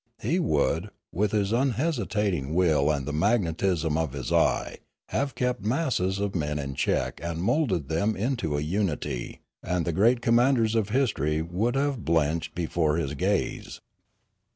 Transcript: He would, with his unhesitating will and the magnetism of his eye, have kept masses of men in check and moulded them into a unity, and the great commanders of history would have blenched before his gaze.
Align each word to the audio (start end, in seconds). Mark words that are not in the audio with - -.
He 0.19 0.39
would, 0.39 0.89
with 1.11 1.31
his 1.31 1.51
unhesitating 1.51 2.55
will 2.55 2.89
and 2.89 3.05
the 3.05 3.13
magnetism 3.13 3.99
of 3.99 4.13
his 4.13 4.31
eye, 4.33 4.77
have 5.09 5.35
kept 5.35 5.63
masses 5.63 6.17
of 6.17 6.33
men 6.33 6.57
in 6.57 6.73
check 6.73 7.19
and 7.23 7.39
moulded 7.43 7.87
them 7.87 8.15
into 8.15 8.57
a 8.57 8.61
unity, 8.61 9.41
and 9.61 9.85
the 9.85 9.93
great 9.93 10.19
commanders 10.19 10.73
of 10.73 10.89
history 10.89 11.43
would 11.43 11.75
have 11.75 12.03
blenched 12.03 12.55
before 12.55 12.95
his 12.97 13.13
gaze. 13.13 13.79